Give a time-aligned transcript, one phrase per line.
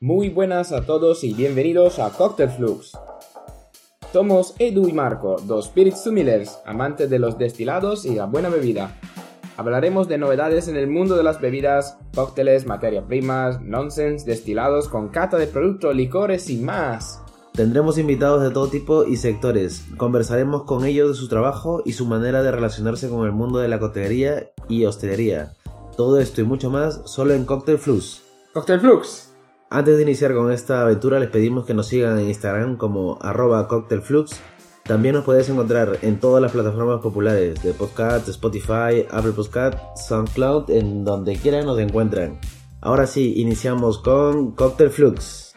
[0.00, 2.92] Muy buenas a todos y bienvenidos a Cocktail Flux.
[4.12, 8.96] Somos Edu y Marco, dos spirits sumilers, amantes de los destilados y la buena bebida.
[9.56, 15.08] Hablaremos de novedades en el mundo de las bebidas, cócteles, materias primas, nonsense, destilados con
[15.08, 17.20] cata de productos, licores y más.
[17.54, 19.84] Tendremos invitados de todo tipo y sectores.
[19.96, 23.66] Conversaremos con ellos de su trabajo y su manera de relacionarse con el mundo de
[23.66, 25.54] la coctelería y hostelería.
[25.96, 28.22] Todo esto y mucho más solo en Cocktail Flux.
[28.54, 29.27] Cocktail Flux.
[29.70, 33.68] Antes de iniciar con esta aventura les pedimos que nos sigan en Instagram como arroba
[33.68, 34.40] cocktailflux.
[34.84, 40.70] También nos podéis encontrar en todas las plataformas populares de podcast, Spotify, Apple Podcast, SoundCloud,
[40.70, 42.40] en donde quieran nos encuentran.
[42.80, 45.54] Ahora sí, iniciamos con Cocktail Flux.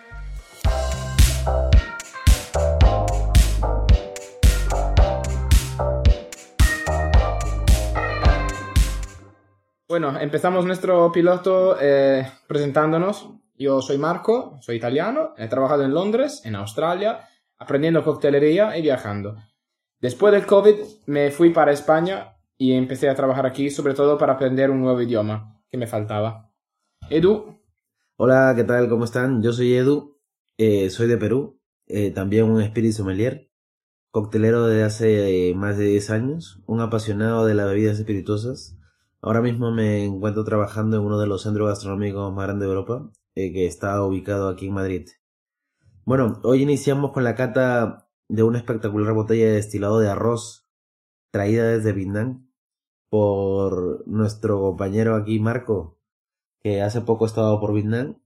[9.88, 13.30] Bueno, empezamos nuestro piloto eh, presentándonos.
[13.62, 17.30] Yo soy Marco, soy italiano, he trabajado en Londres, en Australia,
[17.60, 19.36] aprendiendo coctelería y viajando.
[20.00, 24.34] Después del COVID me fui para España y empecé a trabajar aquí, sobre todo para
[24.34, 26.52] aprender un nuevo idioma que me faltaba.
[27.08, 27.60] Edu.
[28.16, 28.90] Hola, ¿qué tal?
[28.90, 29.44] ¿Cómo están?
[29.44, 30.18] Yo soy Edu,
[30.58, 33.52] eh, soy de Perú, eh, también un espíritu sommelier,
[34.10, 38.76] coctelero desde hace eh, más de 10 años, un apasionado de las bebidas espirituosas
[39.24, 43.12] Ahora mismo me encuentro trabajando en uno de los centros gastronómicos más grandes de Europa,
[43.36, 45.08] eh, que está ubicado aquí en Madrid.
[46.06, 50.68] Bueno, hoy iniciamos con la cata de una espectacular botella de destilado de arroz
[51.32, 52.50] traída desde Vietnam
[53.10, 56.00] por nuestro compañero aquí Marco,
[56.60, 58.22] que hace poco ha estado por Vietnam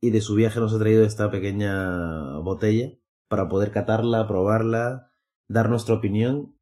[0.00, 2.92] y de su viaje nos ha traído esta pequeña botella
[3.28, 5.12] para poder catarla, probarla,
[5.48, 6.56] dar nuestra opinión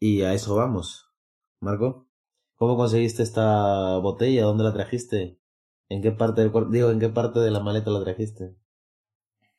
[0.00, 1.12] y a eso vamos.
[1.60, 2.08] Marco.
[2.56, 4.44] ¿Cómo conseguiste esta botella?
[4.44, 5.37] ¿Dónde la trajiste?
[5.88, 8.54] ¿En qué parte del digo, en qué parte de la maleta la trajiste?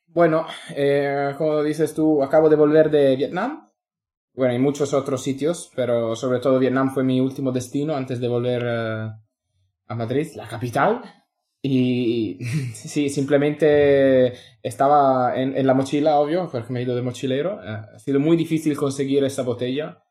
[0.07, 3.69] Bueno, eh, como dices tú, acabo de volver de Vietnam.
[4.33, 8.27] Bueno, hay muchos otros sitios, pero sobre todo Vietnam fue mi último destino antes de
[8.27, 9.11] volver eh,
[9.87, 11.01] a Madrid, la capital.
[11.61, 12.37] Y
[12.73, 17.61] sí, simplemente estaba en, en, la mochila, obvio, porque me he ido de mochilero.
[17.63, 20.03] Eh, ha sido muy difícil conseguir esa botella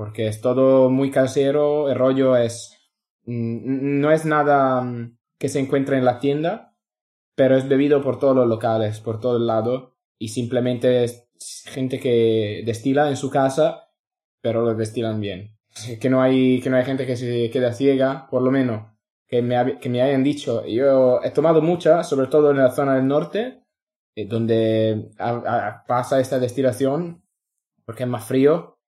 [0.00, 2.74] porque es todo muy casero, el rollo es...
[3.26, 6.76] Mm, no es nada mm, que se encuentre en la tienda,
[7.34, 11.26] pero es bebido por todos los locales, por todo el lado, y simplemente es
[11.64, 13.88] gente que destila en su casa,
[14.42, 15.56] pero lo destilan bien.
[16.00, 18.92] Que no hay, que no hay gente que se queda ciega, por lo menos,
[19.26, 20.66] que me, que me hayan dicho.
[20.66, 23.62] Yo he tomado mucha, sobre todo en la zona del norte,
[24.16, 25.10] eh, donde
[25.86, 27.22] pasa esta destilación,
[27.86, 28.78] porque es más frío,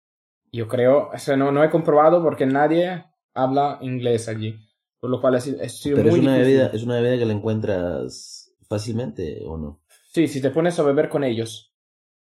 [0.53, 4.59] yo creo, no, no he comprobado porque nadie habla inglés allí.
[5.03, 8.55] Por lo cual es, es Pero es una Bebida, es una bebida que la encuentras
[8.69, 9.81] fácilmente o no.
[10.13, 11.75] Sí, si te pones a beber con ellos.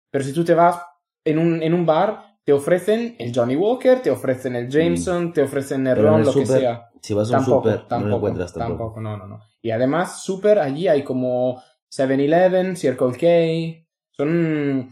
[0.10, 0.82] Pero si tú te vas
[1.24, 5.34] en un, en un bar, te ofrecen el Johnny Walker, te ofrecen el Jameson, mm.
[5.34, 6.90] te ofrecen el ron, lo que sea.
[7.04, 8.96] Si vas a un super, no lo encuentras tampoco.
[8.96, 9.42] Tampoco, no, no, no.
[9.62, 11.62] Y además, super, allí hay como
[11.96, 13.86] 7-Eleven, Circle K.
[14.10, 14.90] Son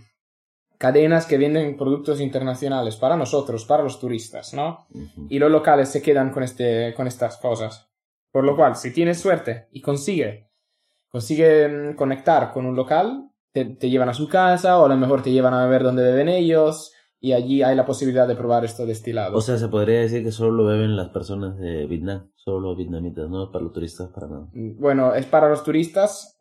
[0.78, 4.88] cadenas que venden productos internacionales para nosotros, para los turistas, ¿no?
[5.30, 7.90] Y los locales se quedan con, este, con estas cosas.
[8.32, 10.50] Por lo cual, si tienes suerte y consigue,
[11.10, 15.22] consigue mm, conectar con un local, te, llevan a su casa o a lo mejor
[15.22, 18.86] te llevan a ver dónde beben ellos y allí hay la posibilidad de probar esto
[18.86, 19.38] destilado.
[19.38, 22.78] O sea, se podría decir que solo lo beben las personas de Vietnam, solo los
[22.78, 24.48] vietnamitas, no para los turistas, para nada.
[24.52, 26.33] Mm, bueno, es para los turistas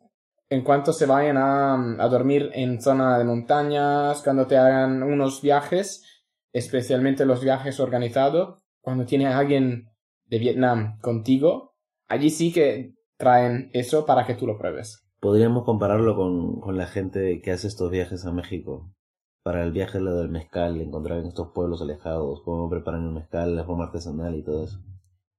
[0.53, 6.03] en cuanto se vayan a, dormir en zona de montañas, cuando te hagan unos viajes,
[6.51, 9.89] especialmente los viajes organizados, cuando tienes a alguien
[10.25, 11.73] de Vietnam contigo,
[12.07, 15.03] allí sí que traen eso para que tú lo pruebes.
[15.19, 18.93] Podríamos compararlo con, con la gente que hace estos viajes a México.
[19.41, 23.55] Para el viaje lo del mezcal, encontrar en estos pueblos alejados, cómo preparan el mezcal,
[23.55, 24.77] la forma artesanal y todo eso.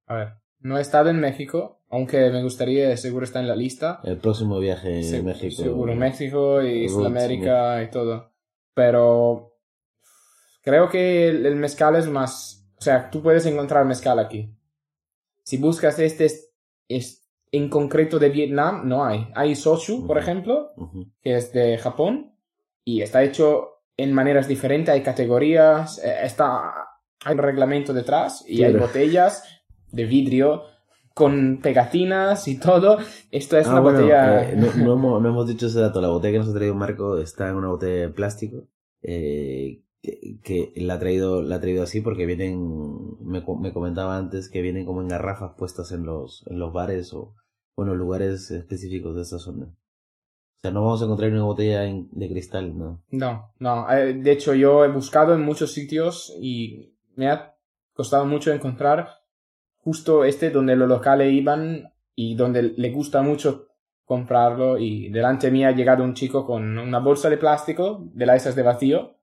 [0.09, 0.29] A ver,
[0.65, 4.01] no he estado en México, aunque me gustaría, seguro está en la lista.
[4.03, 5.63] El próximo viaje en México.
[5.63, 8.33] Seguro, México y Sudamérica y todo.
[8.73, 9.59] Pero
[10.63, 12.67] creo que el, mezcal es más...
[12.79, 14.57] O sea, tú puedes encontrar mezcal aquí.
[15.43, 16.31] Si buscas este
[16.89, 19.29] es, en concreto de Vietnam, no hay.
[19.35, 20.71] Hay sochu, por ejemplo,
[21.21, 22.39] que es de Japón,
[22.85, 26.73] y está hecho en maneras diferentes, hay categorías, eh, está,
[27.23, 29.45] hay un reglamento detrás y hay botellas
[29.95, 30.65] de vidrio
[31.15, 32.99] con pegatinas y todo.
[33.31, 34.51] Esto es ah, una botella.
[34.51, 36.01] Eh, no, hemos, dicho ese dato.
[36.01, 38.69] La botella que nos ha traído Marco está en una botella de plástico.
[39.03, 43.17] Eh, que, la, ha traído, la ha traído así porque vienen.
[43.21, 47.15] Me, me, comentaba antes que vienen como en garrafas puestas en los, en los bares
[47.15, 47.35] o
[47.77, 49.67] bueno, lugares específicos de esa zona.
[49.67, 53.03] O sea, no vamos a encontrar una botella en- de cristal, ¿no?
[53.11, 53.91] No, no.
[53.91, 57.55] eh, De hecho, yo he buscado en muchos sitios y me ha
[57.93, 59.24] costado mucho encontrar
[59.85, 63.69] justo este donde los locales iban y donde le gusta mucho
[64.05, 68.43] comprarlo y delante mí ha llegado un chico con una bolsa de plástico de las
[68.43, 69.19] esas de vacío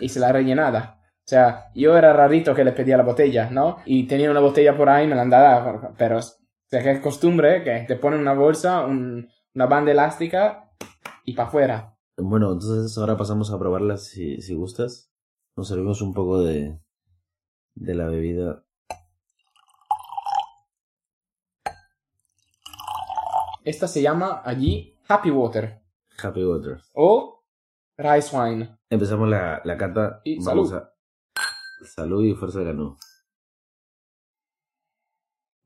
[0.00, 1.00] y se la rellenada.
[1.18, 3.78] O sea, yo era rarito que le pedía la botella, ¿no?
[3.86, 6.22] Y tenía una botella por ahí y me la han dado, pero o
[6.82, 10.70] que es costumbre que te ponen una bolsa, un- una banda elástica
[11.24, 11.96] y para afuera.
[12.16, 15.10] Bueno, entonces ahora pasamos a probarla si, si gustas.
[15.56, 16.78] Nos servimos un poco de,
[17.74, 18.64] de la bebida.
[23.64, 25.82] Esta se llama allí Happy Water
[26.22, 26.78] Happy Water.
[26.92, 27.44] o
[27.96, 28.78] Rice Wine.
[28.90, 30.20] Empezamos la, la cata.
[30.24, 30.82] Y Vamos salud.
[30.82, 30.94] a-
[31.86, 32.96] Salud y fuerza de ganó.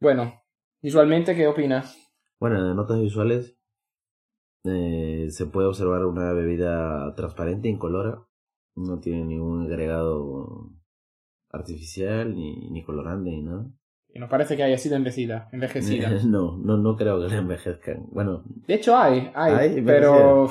[0.00, 0.42] Bueno,
[0.82, 1.96] visualmente, ¿qué opinas?
[2.40, 3.56] Bueno, en notas visuales
[4.64, 8.24] eh, se puede observar una bebida transparente, incolora.
[8.76, 10.70] No tiene ningún agregado
[11.50, 13.66] artificial, ni, ni colorante, ni nada.
[14.12, 15.48] Y no parece que haya sido envejecida.
[15.52, 16.10] envejecida.
[16.24, 18.06] No, no, no creo que la envejezcan.
[18.10, 20.48] Bueno, De hecho, hay, hay, Hay, pero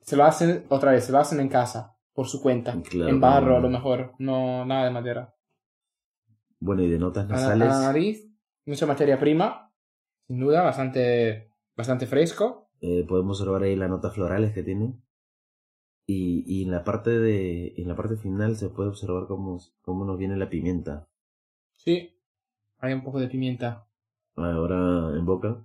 [0.00, 2.80] se lo hacen otra vez, se lo hacen en casa, por su cuenta.
[2.82, 3.56] Claro, en barro, no.
[3.56, 5.34] a lo mejor, no nada de madera.
[6.60, 7.68] bueno, y de notas la, nasales.
[7.68, 8.26] la nariz,
[8.66, 9.72] mucha materia prima,
[10.26, 12.68] sin duda, bastante, bastante fresco.
[12.80, 14.94] eh, podemos observar ahí las notas florales que tiene.
[16.06, 20.04] Y, y en la parte de, en la parte final se puede observar cómo, cómo
[20.04, 21.08] nos viene la pimienta.
[21.72, 22.10] Sí,
[22.84, 23.86] hay un poco de pimienta.
[24.36, 25.64] Ahora en boca.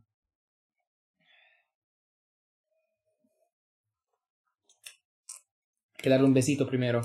[5.93, 7.01] Hay que darle un besito primero.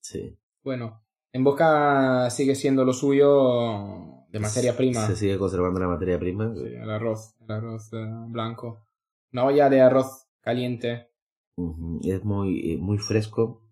[0.00, 0.38] Sí.
[0.62, 1.02] Bueno,
[1.32, 5.06] en boca sigue siendo lo suyo de materia prima.
[5.06, 6.54] Se sigue conservando la materia prima.
[6.54, 8.86] Sí, el arroz, el arroz eh, blanco.
[9.32, 11.10] Una olla de arroz caliente.
[12.02, 13.62] Es muy, eh, muy fresco.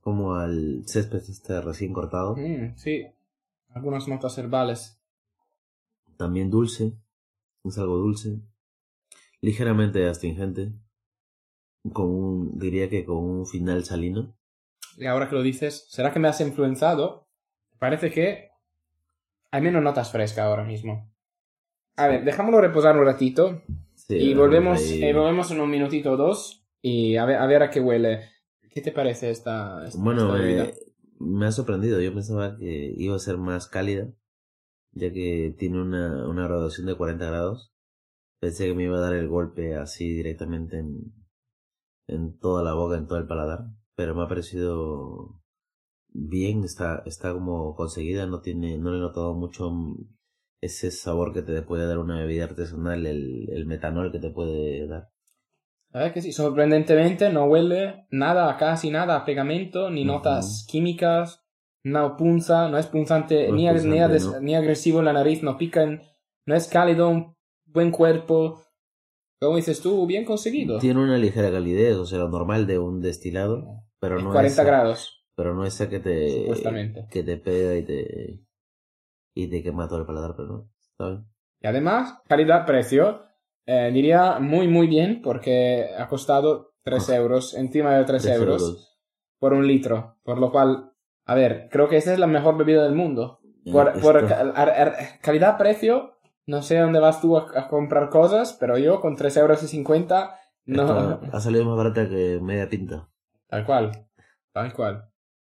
[0.00, 2.36] Como al césped este recién cortado.
[2.36, 3.06] Mm, sí,
[3.74, 5.00] algunas notas herbales.
[6.16, 6.92] También dulce.
[7.64, 8.40] Es algo dulce.
[9.40, 10.72] Ligeramente astringente.
[11.92, 14.34] Con un, diría que con un final salino.
[14.96, 17.28] Y ahora que lo dices, ¿será que me has influenciado?
[17.78, 18.50] Parece que
[19.50, 21.12] hay menos notas frescas ahora mismo.
[21.96, 23.62] A ver, dejámoslo reposar un ratito
[23.94, 27.62] Sí, y volvemos, eh, volvemos en un minutito o dos y a ver, a ver
[27.62, 28.28] a qué huele.
[28.70, 30.74] ¿Qué te parece esta, esta, Bueno, esta eh,
[31.24, 32.00] me ha sorprendido.
[32.00, 34.12] Yo pensaba que iba a ser más cálida,
[34.92, 37.72] ya que tiene una, una graduación de 40 grados.
[38.40, 41.14] Pensé que me iba a dar el golpe así directamente en,
[42.08, 43.66] en toda la boca, en todo el paladar.
[43.96, 45.40] Pero me ha parecido
[46.14, 49.72] bien, está, está como conseguida, no tiene, no le he notado mucho
[50.60, 54.86] ese sabor que te puede dar una bebida artesanal, el, el metanol que te puede
[54.86, 55.10] dar.
[56.12, 61.44] Que sí, sorprendentemente no huele nada, casi nada a pegamento, ni notas químicas,
[61.84, 64.40] no punza, no es punzante, No ni, ni, punzante, ades- ¿no?
[64.40, 66.02] ni agresivo en la nariz, no pica, en-
[66.46, 67.36] no es cálido, un
[67.66, 68.60] buen cuerpo.
[69.40, 70.78] Como dices tú, bien conseguido.
[70.80, 74.64] Tiene una ligera calidez, o sea, lo normal de un destilado, pero no 40 esa-
[74.64, 76.46] grados, Pero no esa que te,
[77.10, 78.40] que te pega y te,
[79.36, 81.24] y te quema todo el paladar, pero no, está bien.
[81.60, 83.22] Y además, calidad-precio,
[83.66, 88.98] eh, diría muy, muy bien, porque ha costado 3 euros, encima de 3, Tres euros,
[89.38, 90.16] por un litro.
[90.22, 90.92] Por lo cual,
[91.24, 93.40] a ver, creo que esta es la mejor bebida del mundo.
[93.70, 94.28] Por, por
[95.22, 99.62] calidad-precio, no sé dónde vas tú a, a comprar cosas, pero yo con 3 euros
[99.62, 101.20] y 50, no.
[101.32, 103.08] ha salido más barata que media pinta.
[103.48, 104.08] Tal cual,
[104.52, 105.10] tal cual.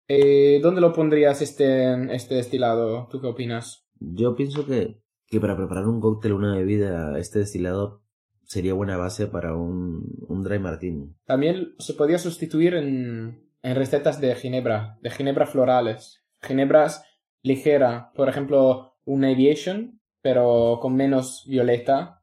[0.09, 3.09] Eh, ¿Dónde lo pondrías este, este destilado?
[3.11, 3.89] ¿Tú qué opinas?
[3.99, 8.03] Yo pienso que, que para preparar un cóctel una bebida, este destilado
[8.47, 11.15] sería buena base para un, un dry martini.
[11.25, 16.23] También se podría sustituir en, en recetas de ginebra, de ginebra florales.
[16.43, 17.05] Ginebras
[17.43, 22.23] ligera, por ejemplo, un aviation, pero con menos violeta.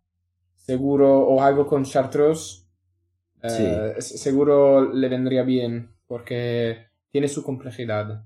[0.56, 2.66] Seguro, o algo con chartreuse.
[3.42, 8.26] eh, Seguro le vendría bien, porque tiene su complejidad.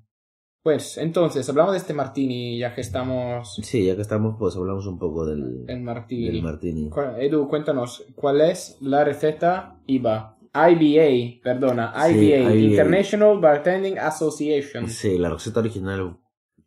[0.68, 4.86] Pues, entonces, hablamos de este martini, ya que estamos Sí, ya que estamos, pues hablamos
[4.86, 6.28] un poco del, en martini.
[6.28, 6.90] del martini.
[7.20, 10.38] Edu, cuéntanos, ¿cuál es la receta IBA?
[10.54, 12.56] IBA, perdona, Sí, IBA, IBA.
[12.56, 14.90] International Bartending Association.
[14.90, 16.18] Sí, la receta original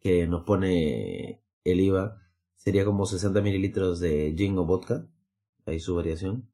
[0.01, 2.17] que nos pone el IVA
[2.55, 5.07] sería como 60 mililitros de gin o vodka,
[5.67, 6.51] ahí su variación,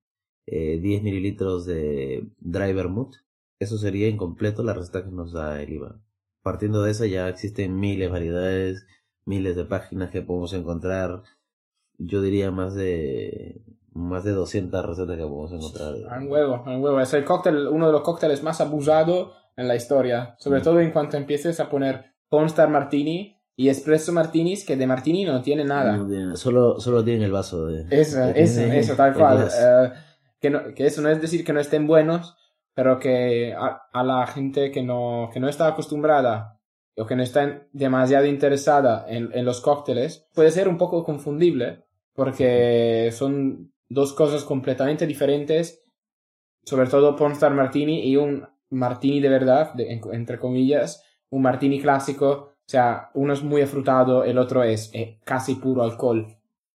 [0.47, 3.15] eh, 10 mililitros de dry vermouth,
[3.61, 6.03] eso sería incompleto la receta que nos da el IVA.
[6.47, 8.87] Partiendo de esa ya existen miles de variedades,
[9.25, 11.23] miles de páginas que podemos encontrar,
[11.99, 13.63] yo diría más de
[13.93, 15.95] más de 200 recetas que podemos encontrar.
[16.23, 17.01] Un huevo, un huevo.
[17.01, 20.37] Es el cóctel, uno de los cócteles más abusados en la historia.
[20.39, 20.63] Sobre Mm.
[20.63, 25.43] todo en cuanto empieces a poner Pornstar Martini y Espresso Martinis, que de Martini no
[25.43, 25.97] tiene nada.
[25.97, 27.87] No tiene- solo, solo tiene el vaso de.
[27.91, 29.49] Eso, eso, tiene eso, tal cual.
[29.51, 29.93] Eh,
[30.41, 32.37] que, no- que eso no es decir que no estén buenos,
[32.77, 36.61] pero que a, la gente que no, que no está acostumbrada
[36.95, 41.87] o que no está demasiado interesada en, en los cócteles, puede ser un poco confundible,
[42.13, 45.83] porque son dos cosas completamente diferentes,
[46.67, 49.73] sobre todo Pornstar Martini y un Martini de verdad,
[50.13, 55.19] entre comillas, un Martini clásico, o sea, uno es muy afrutado, el otro es eh,
[55.25, 56.27] casi puro alcohol.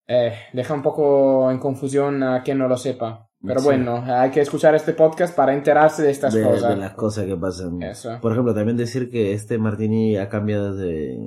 [0.08, 3.30] Eh, deja un poco en confusión a quien no lo sepa.
[3.44, 3.66] Pero Sí.
[3.66, 6.70] bueno, hay que escuchar este podcast para enterarse de estas de, cosas.
[6.70, 7.82] de las cosas que pasan.
[7.82, 8.20] Eso.
[8.22, 11.18] Por ejemplo, también decir que este Martini ha cambiado de,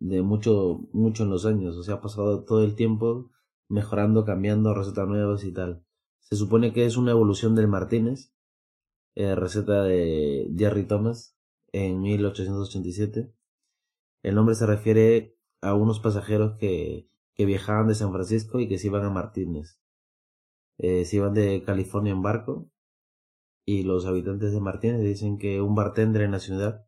[0.00, 1.76] de mucho, mucho en los años.
[1.76, 3.30] O sea, ha pasado todo el tiempo
[3.68, 5.84] mejorando, cambiando recetas nuevas y tal.
[6.18, 8.32] Se supone que es una evolución del Martínez,
[9.14, 11.36] eh, receta de Jerry Thomas
[11.72, 13.32] en 1887.
[14.22, 18.78] El nombre se refiere a unos pasajeros que, que viajaban de San Francisco y que
[18.78, 19.78] se iban a Martínez.
[20.82, 22.70] Eh, se iban de California en barco
[23.66, 26.86] y los habitantes de Martínez dicen que un bartender en la ciudad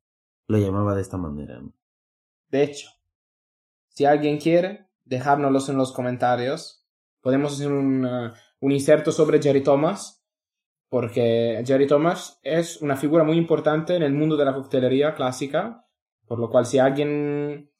[0.49, 1.61] lo llamaba de esta manera.
[1.61, 1.75] ¿no?
[2.49, 2.89] De hecho,
[3.89, 6.87] si alguien quiere, dejárnoslos en los comentarios.
[7.21, 10.25] Podemos hacer un, eh, un inserto sobre Jerry Thomas,
[10.89, 15.87] porque Jerry Thomas es una figura muy importante en el mundo de la coctelería clásica,
[16.27, 17.71] por lo cual si alguien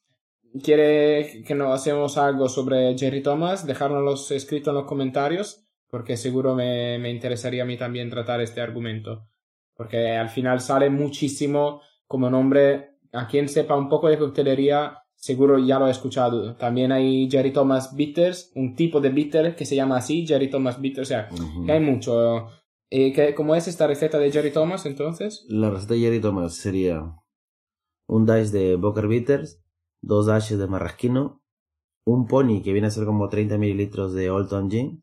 [0.63, 6.55] quiere que nos hacemos algo sobre Jerry Thomas, dejárnoslos escrito en los comentarios, porque seguro
[6.55, 9.27] me, me interesaría a mí también tratar este argumento,
[9.75, 15.59] porque al final sale muchísimo como nombre, a quien sepa un poco de coctelería, seguro
[15.59, 16.55] ya lo he escuchado.
[16.55, 20.81] También hay Jerry Thomas Bitters, un tipo de bitter que se llama así, Jerry Thomas
[20.81, 21.29] Bitters, o sea,
[21.67, 22.47] que hay mucho.
[22.89, 25.45] Eh, ¿qué- ¿Cómo es esta receta de Jerry Thomas entonces?
[25.47, 27.03] La receta de Jerry Thomas sería
[28.07, 29.63] un dash de Boker Bitters,
[30.01, 31.43] dos dashes de marrasquino,
[32.03, 35.02] un pony que viene a ser como 30 mililitros de Old Town Gin,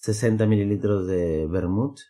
[0.00, 2.00] 60 mililitros de vermouth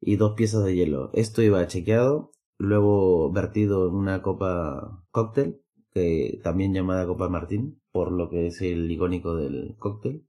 [0.00, 1.10] y dos piezas de hielo.
[1.12, 5.62] Esto iba chequeado, luego vertido en una copa cóctel,
[5.92, 10.26] que también llamada copa Martín, por lo que es el icónico del cóctel.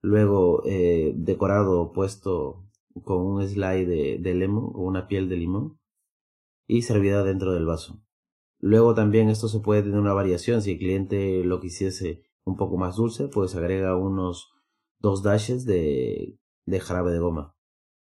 [0.00, 2.64] Luego eh, decorado, puesto
[3.02, 5.80] con un slide de, de lemon, con una piel de limón,
[6.68, 8.00] y servida dentro del vaso.
[8.60, 12.76] Luego también esto se puede tener una variación, si el cliente lo quisiese un poco
[12.76, 14.52] más dulce, pues agrega unos
[14.98, 16.38] dos dashes de,
[16.80, 17.54] jarabe de goma.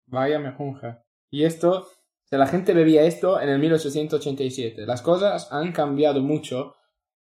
[0.07, 1.05] Vaya me junja.
[1.31, 1.87] Y esto,
[2.31, 4.87] la gente bebía esto en el 1887.
[4.87, 6.75] Las cosas han cambiado mucho,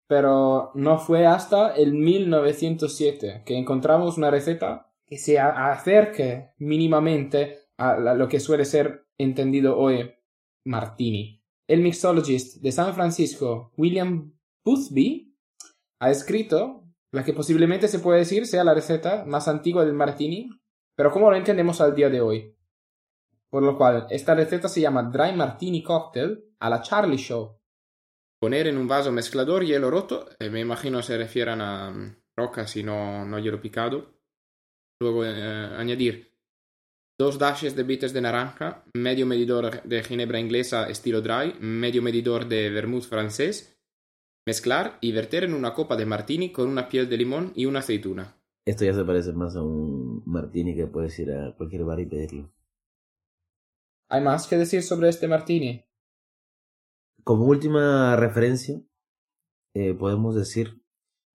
[0.07, 7.97] pero no fue hasta el 1907 que encontramos una receta que se acerque mínimamente a
[7.97, 10.11] lo que suele ser entendido hoy
[10.65, 11.43] martini.
[11.67, 14.33] El mixologist de San Francisco, William
[14.63, 15.35] Boothby,
[15.99, 20.49] ha escrito la que posiblemente se puede decir sea la receta más antigua del martini,
[20.95, 22.55] pero como lo entendemos al día de hoy.
[23.49, 27.57] Por lo cual, esta receta se llama Dry Martini Cocktail a la Charlie Show.
[28.39, 32.75] Poner en un vaso mezclador hielo roto, eh, me imagino se refieran a mm, rocas
[32.77, 34.13] y no, no hielo picado.
[35.01, 35.31] Luego eh,
[35.77, 36.29] añadir
[37.19, 42.47] dos dashes de bitters de naranja, medio medidor de ginebra inglesa estilo dry, medio medidor
[42.47, 43.78] de vermouth francés,
[44.45, 47.79] mezclar y verter en una copa de martini con una piel de limón y una
[47.79, 48.37] aceituna.
[48.65, 52.05] Esto ya se parece más a un martini que puedes ir a cualquier bar y
[52.05, 52.53] pedirlo.
[54.09, 55.85] ¿Hay más que decir sobre este martini?
[57.23, 58.81] Como última referencia,
[59.75, 60.81] eh, podemos decir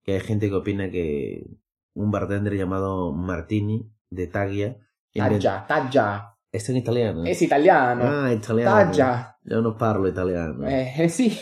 [0.02, 1.46] que hay gente que opina que
[1.94, 4.84] un bartender llamado Martini de Taglia
[5.14, 6.36] Taggia, taggia.
[6.50, 7.24] Está in italiano?
[7.24, 8.02] Es italiano.
[8.04, 8.70] Ah, italiano.
[8.70, 9.38] Taggia.
[9.44, 10.66] Io non parlo italiano.
[10.66, 11.32] Eh, eh, sì,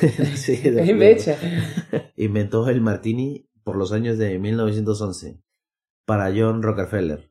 [0.36, 0.60] Sí.
[2.16, 5.40] Inventó el martini por los años de 1911
[6.04, 7.30] para John Rockefeller.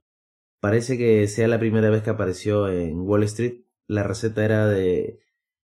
[0.59, 3.61] Parece que sea la primera vez que apareció en Wall Street.
[3.87, 5.19] La receta era de,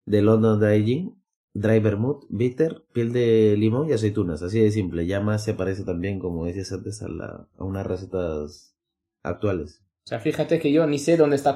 [0.05, 4.43] de London Dry Gin, Dry Vermouth, Bitter, piel de limón y aceitunas.
[4.43, 5.07] Así de simple.
[5.07, 8.75] Ya más se parece también, como decías antes, a, la, a unas recetas
[9.23, 9.81] actuales.
[10.05, 11.55] O sea, fíjate que yo ni sé dónde está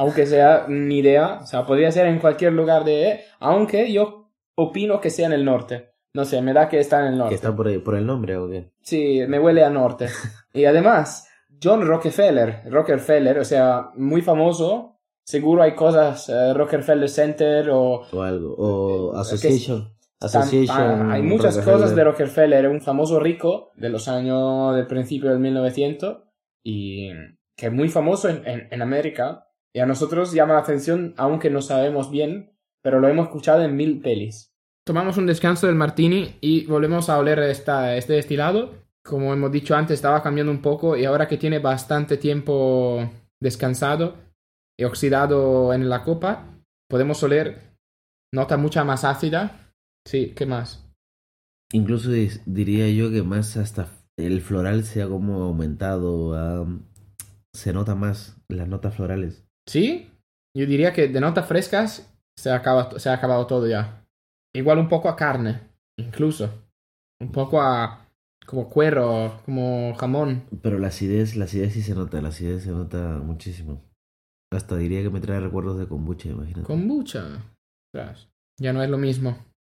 [0.00, 1.40] aunque sea ni idea.
[1.42, 3.20] O sea, podría ser en cualquier lugar de...
[3.38, 5.90] Aunque yo opino que sea en el norte.
[6.14, 7.30] No sé, me da que está en el norte.
[7.30, 8.70] ¿Que está por, ahí- por el nombre o qué?
[8.82, 10.06] Sí, me huele a norte.
[10.52, 11.28] y además,
[11.62, 14.96] John Rockefeller, Rockefeller, o sea, muy famoso.
[15.22, 18.02] Seguro hay cosas, eh, Rockefeller Center o...
[18.12, 18.54] O algo.
[18.58, 19.92] O Eh, Association.
[20.20, 20.76] Association.
[21.10, 25.38] Ah, hay muchas cosas de Rockefeller, un famoso rico de los años del principio del
[25.38, 26.18] 1900
[26.64, 27.10] y
[27.56, 31.50] que es muy famoso en, en, en América y a nosotros llama la atención aunque
[31.50, 34.52] no sabemos bien, pero lo hemos escuchado en mil pelis.
[34.84, 38.74] Tomamos un descanso del martini y volvemos a oler esta, este destilado.
[39.04, 43.08] Como hemos dicho antes, estaba cambiando un poco y ahora que tiene bastante tiempo
[43.40, 44.16] descansado
[44.78, 46.58] y oxidado en la copa,
[46.88, 47.76] podemos oler
[48.32, 49.72] nota mucha más ácida.
[50.06, 50.90] Sí, ¿qué más?
[51.72, 52.10] Incluso
[52.46, 56.66] diría yo que más hasta el floral se ha como aumentado.
[57.54, 59.44] se nota más las notas florales.
[59.70, 60.10] Sí,
[60.56, 64.04] yo diría que de notas frescas se ha acabado, se ha acabado todo ya.
[64.52, 65.60] Igual un poco a carne,
[65.96, 66.50] incluso.
[67.22, 68.04] Un poco a
[68.46, 70.42] como cuero, como jamón.
[70.60, 73.80] Pero la acidez, la acidez sí se nota, la acidez se nota muchísimo.
[74.52, 76.66] Hasta diría que me trae recuerdos de kombucha, imagínate.
[76.66, 77.44] Kombucha.
[78.60, 79.38] Ya no es lo mismo.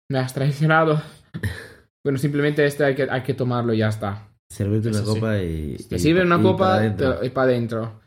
[0.08, 1.02] Me has traicionado.
[2.04, 4.28] bueno, simplemente este hay que, hay que tomarlo y ya está.
[4.52, 5.04] Servirte una sí.
[5.04, 5.76] copa y.
[5.88, 6.64] Te y sirve pa- una y copa
[6.96, 8.00] para y para adentro.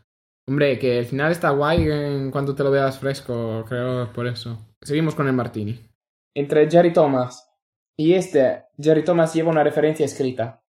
[0.46, 4.58] Hombre, que al final está guay en cuanto te lo veas fresco, creo, por eso.
[4.82, 5.80] Seguimos con el martini.
[6.34, 7.50] Entre Jerry Thomas
[7.96, 10.62] y este, Jerry Thomas lleva una referencia escrita.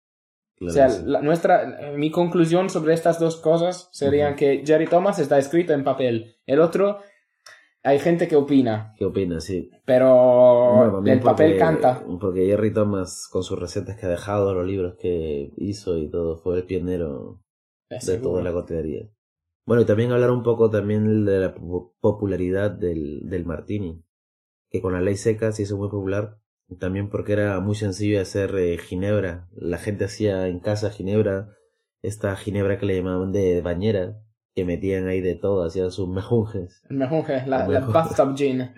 [0.58, 1.02] Claro o sea, que sí.
[1.06, 5.84] la- nuestra, mi conclusión sobre estas dos cosas serían que Jerry Thomas está escrito en
[5.84, 6.38] papel.
[6.46, 7.00] El otro,
[7.84, 9.44] hay gente que opina, ¿Qué opinas?
[9.44, 9.70] Sí.
[9.84, 12.02] pero Bueno, el papel porque- canta.
[12.22, 16.38] Porque Jerry Thomas, con sus recetas que ha dejado, los libros que hizo y todo,
[16.38, 17.42] fue el pionero
[17.90, 18.30] de Seguro.
[18.32, 19.10] toda la coctelería.
[19.66, 24.04] Bueno, y también hablar un poco también de la po- popularidad del, del martini,
[24.72, 26.38] que con la ley seca se hizo muy popular,
[26.80, 29.50] también porque era muy sencillo hacer eh, ginebra.
[29.56, 31.50] La gente hacía en casa ginebra,
[32.02, 34.18] esta ginebra que le llamaban de bañera,
[34.56, 36.82] que metían ahí de todo, hacían sus mejunjes.
[36.90, 37.94] El mejunje, la, la mejunje.
[37.94, 38.72] bathtub gin.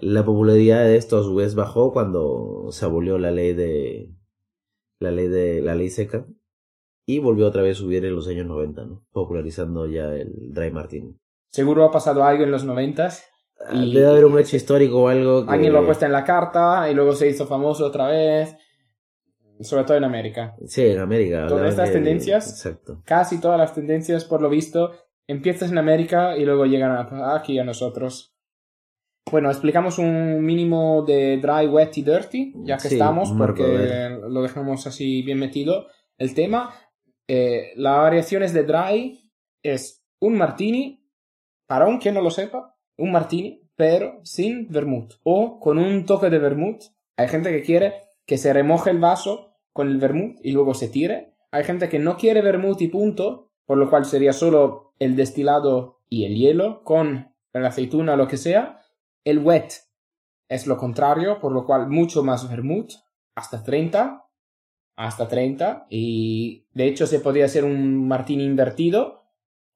[0.00, 4.14] La popularidad de esto a su vez bajó cuando se abolió la ley de
[5.00, 6.26] la ley de la ley seca
[7.06, 9.04] y volvió otra vez a subir en los años 90, ¿no?
[9.12, 11.16] popularizando ya el dry martini.
[11.50, 13.24] Seguro ha pasado algo en los noventas.
[13.72, 16.24] Y- Debe haber un hecho histórico o algo que Alguien lo ha puesto en la
[16.24, 18.56] carta y luego se hizo famoso otra vez.
[19.60, 20.54] Sobre todo en América.
[20.66, 21.46] Sí, en América.
[21.46, 22.50] Todas estas de- tendencias.
[22.50, 23.00] Exacto.
[23.06, 24.90] Casi todas las tendencias, por lo visto,
[25.26, 28.34] empiezan en América y luego llegan aquí a nosotros.
[29.30, 34.42] Bueno, explicamos un mínimo de dry, wet y dirty, ya que Sí, estamos, porque lo
[34.42, 35.86] dejamos así bien metido.
[36.18, 36.74] El tema,
[37.28, 39.30] eh, las variaciones de dry
[39.62, 41.04] es un martini,
[41.66, 46.30] para un que no lo sepa, un martini, pero sin vermouth o con un toque
[46.30, 46.84] de vermouth.
[47.16, 47.94] Hay gente que quiere
[48.26, 51.34] que se remoje el vaso con el vermouth y luego se tire.
[51.50, 56.00] Hay gente que no quiere vermouth y punto, por lo cual sería solo el destilado
[56.08, 58.80] y el hielo con la aceituna o lo que sea.
[59.24, 59.72] El wet
[60.48, 62.92] es lo contrario, por lo cual mucho más vermouth,
[63.34, 64.25] hasta 30,
[64.96, 69.24] hasta 30, y de hecho se podría hacer un martini invertido.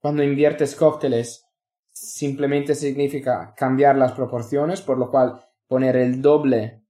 [0.01, 1.47] Cuando inviertes cócteles,
[1.93, 6.83] simplemente significa cambiar las proporciones, por lo cual poner el doble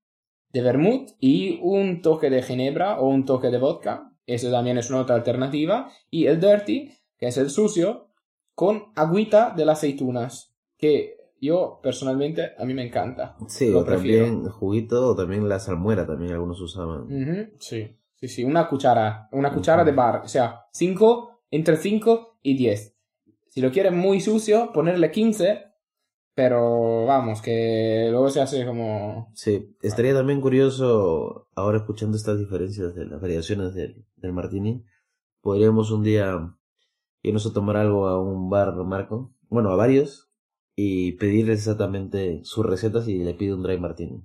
[0.53, 4.91] de vermouth y un toque de ginebra o un toque de vodka, eso también es
[4.91, 8.09] una otra alternativa, y el dirty, que es el sucio,
[8.55, 13.37] con agüita de las aceitunas, que yo personalmente a mí me encanta.
[13.49, 14.27] Sí, Lo o prefiero.
[14.27, 17.09] también juguito o también la salmuera, también algunos usaban.
[17.59, 22.57] Sí, sí, sí, una cuchara, una cuchara de bar, o sea, 5, entre 5 y
[22.57, 22.97] 10.
[23.49, 25.65] Si lo quieren muy sucio, ponerle 15,
[26.35, 29.31] pero vamos, que luego se hace como...
[29.35, 34.85] Sí, estaría también curioso, ahora escuchando estas diferencias de las variaciones del, del martini,
[35.41, 36.55] podríamos un día
[37.23, 40.31] irnos a tomar algo a un bar, Marco, bueno, a varios,
[40.77, 44.25] y pedirles exactamente sus recetas y le pido un dry martini.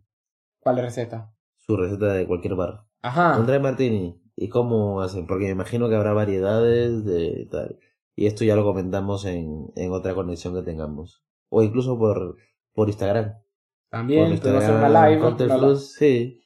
[0.60, 1.34] ¿Cuál receta?
[1.58, 2.86] Su receta de cualquier bar.
[3.05, 4.21] Un Ajá, dry martini.
[4.35, 5.27] ¿Y cómo hacen?
[5.27, 7.77] Porque me imagino que habrá variedades de tal.
[8.15, 11.23] Y esto ya lo comentamos en, en otra conexión que tengamos.
[11.49, 12.37] O incluso por,
[12.73, 13.33] por Instagram.
[13.89, 15.21] también Por Instagram, una live.
[15.25, 16.41] Una- Plus, sí.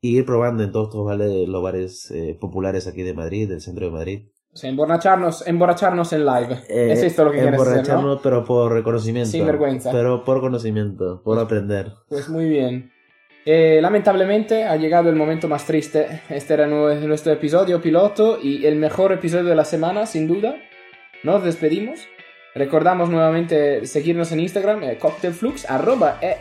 [0.00, 3.60] Y ir probando en todos estos vale- los bares eh, populares aquí de Madrid, del
[3.60, 4.28] centro de Madrid.
[4.52, 6.54] o sea, emborracharnos, emborracharnos en live.
[6.68, 7.78] Eh, es esto lo que quieres hacer, ¿no?
[7.80, 9.30] emborracharnos, pero por reconocimiento.
[9.30, 9.90] Sin vergüenza.
[9.92, 11.92] Pero por conocimiento, por aprender.
[12.08, 12.92] Pues muy bien.
[13.48, 16.22] Eh, lamentablemente ha llegado el momento más triste.
[16.28, 20.56] Este era nu- nuestro episodio piloto y el mejor episodio de la semana, sin duda.
[21.22, 22.08] Nos despedimos.
[22.56, 26.38] Recordamos nuevamente seguirnos en Instagram, eh, cocktailflux, arroba e.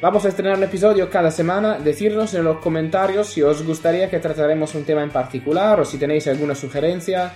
[0.00, 1.78] Vamos a estrenar un episodio cada semana.
[1.78, 5.98] Decirnos en los comentarios si os gustaría que trataremos un tema en particular o si
[5.98, 7.32] tenéis alguna sugerencia.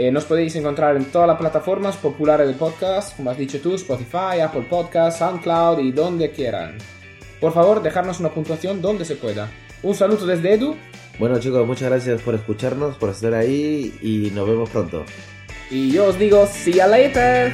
[0.00, 3.74] Eh, nos podéis encontrar en todas las plataformas populares de podcast, como has dicho tú,
[3.74, 6.78] Spotify, Apple Podcasts, SoundCloud y donde quieran.
[7.40, 9.50] por favor, dejarnos una puntuación donde se pueda.
[9.82, 10.76] Un saludo desde Edu.
[11.18, 15.04] Bueno chicos, muchas gracias por escucharnos, por estar ahí y nos vemos pronto.
[15.68, 17.52] Y yo os digo, see you later.